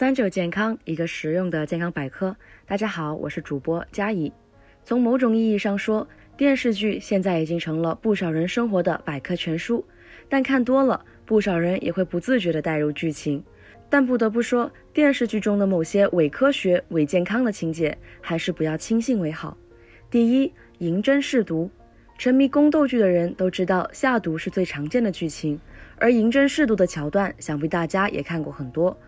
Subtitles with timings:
[0.00, 2.34] 三九健康，一个实用的健康百科。
[2.64, 4.32] 大家好，我是主播佳怡。
[4.82, 9.84] 从某种意义上说，电视剧现在已经成了不少人生活的百科全书。
[10.26, 13.44] 但看多了，不少人也会不自觉地带入剧情。
[13.90, 19.54] 但不得不说，电视剧中的某些伪科学、伪健康的情节，还是不要轻信为好。
[20.10, 21.70] 第一，银针试毒。
[22.16, 25.60] 沉迷宫斗剧的人都知道，下毒是最常见的剧情，
[25.98, 28.98] 而银针试毒的桥段，想必大家也看过很多。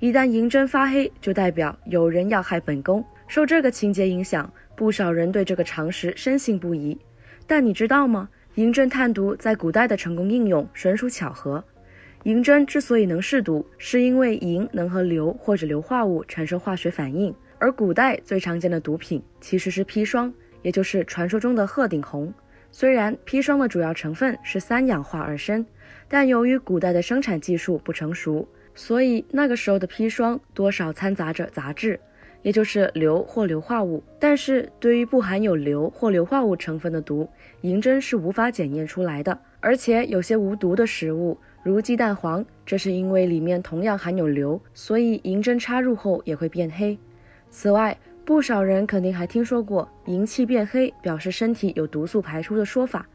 [0.00, 3.04] 一旦银针发黑，就代表有人要害本宫。
[3.28, 6.96] 受这个情节影响，不少人对这个常识深信不疑。
[7.46, 8.26] 但你知道吗？
[8.54, 11.62] 银针探毒在古代的成功应用纯属巧合。
[12.22, 17.34] 银针之所以能试毒，是因为银能和硫或者硫化物产生化学反应。
[17.58, 22.32] 而古代最常见的毒品其实是砒霜，也就是传说中的鹤顶红。
[22.72, 25.62] 虽然砒霜的主要成分是三氧化二砷，
[26.08, 28.48] 但由于古代的生产技术不成熟。
[28.74, 31.98] 所以那个时候的砒霜多少掺杂着杂质，
[32.42, 34.02] 也就是硫或硫化物。
[34.18, 37.28] 但是对于不含有硫或硫化物成分的毒，
[37.62, 39.38] 银针是无法检验出来的。
[39.60, 46.98] 而且有些无毒的食物，如鸡蛋黄，这是因为里面同样含有硫，所以银针插入后也会变黑。
[47.50, 53.06] 此外，不少人肯定还听说过银器变黑表示身体有毒素排出的说法，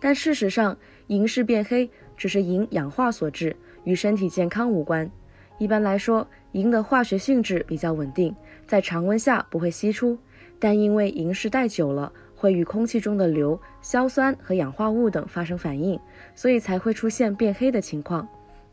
[0.00, 3.54] 但事实上，银饰变黑只是银氧化所致。
[3.84, 5.10] 与身体健康无关。
[5.58, 8.34] 一般来说，银的化学性质比较稳定，
[8.66, 10.18] 在常温下不会析出。
[10.58, 15.98] 但因为银饰戴久了，会与空气中的硫、硝酸和氧化物等发生反应，
[16.34, 18.28] 所以才会出现变黑的情况。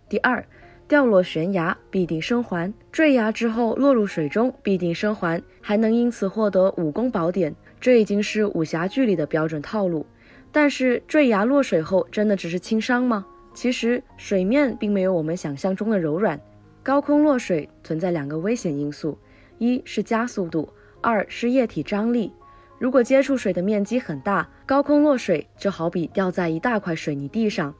[0.10, 0.46] 第二，
[0.88, 10.06] 掉落悬崖必定生还，坠崖之后落入水中必定生还，还能因此获得武功宝典，这已经是武侠剧里的标准套路。
[10.52, 13.26] 但是坠崖落水后，真的只是轻伤吗？
[13.58, 16.40] 其实水面并没有我们想象中的柔软，
[16.84, 19.18] 高空落水存在两个危险因素，
[19.58, 22.32] 一是加速度，二是液体张力。
[22.78, 27.74] 如果接触水的面积很大，高空落水就好比掉在一大块水泥地上，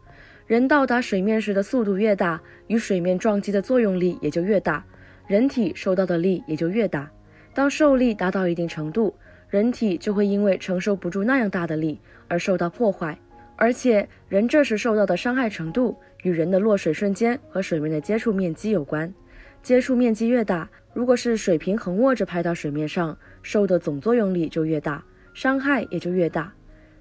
[0.48, 4.84] 人到达水面时的速度越大，与水面撞击的作用力也就越大，
[5.28, 7.08] 人体受到的力也就越大。
[7.54, 9.14] 当受力达到一定程度，
[9.48, 13.20] 人体就会因为承受不住那样大的力而受到破坏。
[13.58, 19.12] 而且，人这时受到的伤害程度与人的落水瞬间和水面的接触面积有关。
[19.64, 25.04] 接触面积越大，如果是水平横卧着拍到水面上，受的总作用力就越大，
[25.34, 26.54] 伤害也就越大。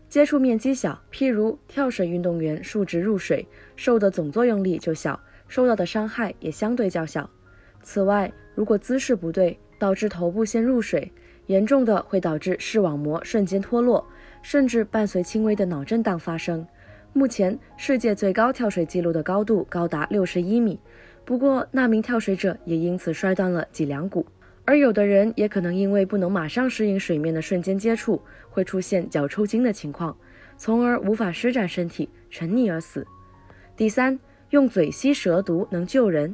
[0.09, 3.47] 接触面积小，譬如跳水运动员竖直入水，
[3.77, 7.29] 受的总作用力就小，受到的伤害也相对较小。
[7.83, 11.13] 此外，如果姿势不对，导致头部先入水，
[11.47, 14.07] 严重的会导致视网膜瞬间脱落。
[14.43, 16.65] 甚至伴随轻微的脑震荡发生。
[17.13, 20.79] 目前世界最高跳水记录的高度高达六十一米，
[21.25, 24.25] 不过那名跳水者也因此摔断了脊梁骨。
[24.65, 30.17] 而有的人也可能因为不能马上适应水面的瞬间接触，会出现脚抽筋的情况，
[30.57, 33.05] 从而无法施展身体，沉溺而死。
[33.77, 34.17] 第三，
[34.51, 36.33] 用嘴吸蛇毒能救人。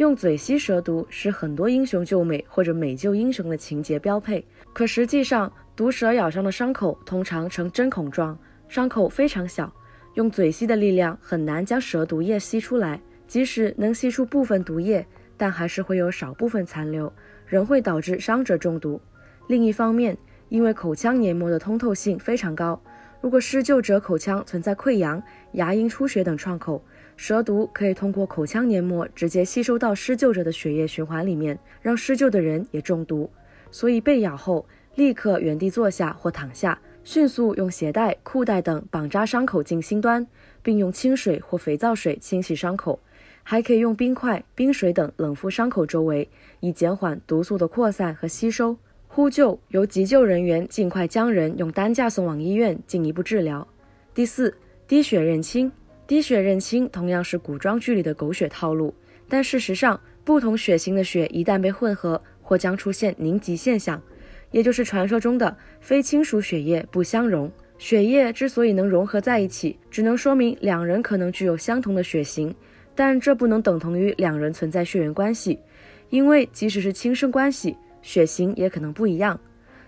[0.00, 5.52] 用嘴吸蛇毒是很多英雄救美或者美救英雄的情节标配，可实际上。
[5.76, 9.70] 毒蛇咬伤的伤口通常呈针孔状，伤口非常小，
[10.14, 13.00] 用嘴吸的力量很难将蛇毒液吸出来。
[13.26, 15.06] 即使能吸出部分毒液，
[15.36, 17.10] 但还是会有少部分残留，
[17.46, 19.00] 仍会导致伤者中毒。
[19.48, 20.16] 另一方面，
[20.48, 22.82] 因为口腔黏膜的通透性非常高，
[23.20, 25.22] 如果施救者口腔存在溃疡、
[25.52, 26.82] 牙龈出血等创口，
[27.22, 33.28] 蛇毒可以通过口腔黏膜直接吸收到施救者的血液循环里面，让施救的人也中毒。
[33.70, 34.64] 所以被咬后。
[34.94, 40.26] 立刻原地坐下或躺下，迅速用鞋带、裤带等绑扎伤口近心端，
[40.62, 42.98] 并用清水或肥皂水清洗伤口。
[43.42, 46.28] 还可以用冰块、冰水等冷敷伤口周围，
[46.60, 48.78] 以减缓毒素的扩散和吸收。
[49.06, 53.68] 呼救由急救人员尽快将人用担架送往医院进一步治疗。
[54.14, 54.56] 第四，
[54.88, 55.70] 滴血认亲。
[56.10, 58.92] 滴血认亲同样是古装剧里的狗血套路，
[59.28, 64.02] 但事实上，不同血型的血一旦被混合，或将出现凝集现象。
[64.50, 67.48] 也就是传说中的非亲属血液不相容。
[67.78, 72.52] 血液之所以能融合在一起，只能说明两人可能具有相同的血型，
[72.96, 75.60] 但这不能等同于两人存在血缘关系，
[76.08, 79.38] 因为即使是亲生关系，血型也可能不一样。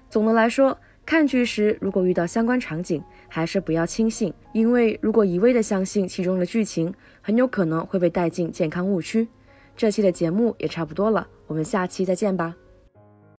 [0.08, 0.78] 总的来说，
[1.12, 9.28] 看剧时如果遇到相关场景，还是不要轻信，因为如果一味的相信其中的剧情，很有可能会被带进健康误区。
[9.76, 12.56] 这期的节目也差不多了，我们下期再见吧。